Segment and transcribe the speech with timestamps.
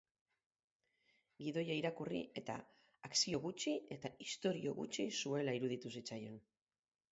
[1.47, 2.55] Gidoia irakurri eta
[3.09, 6.45] akzio gutxi eta istorio gutxi zuela iruditu zitzaion.